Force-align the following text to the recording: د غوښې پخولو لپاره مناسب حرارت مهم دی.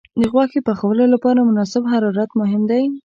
د 0.21 0.21
غوښې 0.33 0.59
پخولو 0.67 1.03
لپاره 1.13 1.47
مناسب 1.49 1.83
حرارت 1.91 2.29
مهم 2.41 2.61
دی. 2.71 2.83